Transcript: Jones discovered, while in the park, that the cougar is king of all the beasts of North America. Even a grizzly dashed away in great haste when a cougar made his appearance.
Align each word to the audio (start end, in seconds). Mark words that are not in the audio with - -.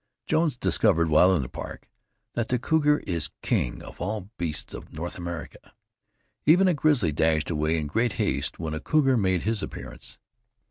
Jones 0.25 0.57
discovered, 0.57 1.09
while 1.09 1.31
in 1.35 1.43
the 1.43 1.47
park, 1.47 1.87
that 2.33 2.47
the 2.47 2.57
cougar 2.57 3.03
is 3.05 3.29
king 3.43 3.83
of 3.83 4.01
all 4.01 4.21
the 4.21 4.29
beasts 4.39 4.73
of 4.73 4.91
North 4.91 5.15
America. 5.15 5.75
Even 6.43 6.67
a 6.67 6.73
grizzly 6.73 7.11
dashed 7.11 7.51
away 7.51 7.77
in 7.77 7.85
great 7.85 8.13
haste 8.13 8.57
when 8.57 8.73
a 8.73 8.79
cougar 8.79 9.15
made 9.15 9.43
his 9.43 9.61
appearance. 9.61 10.17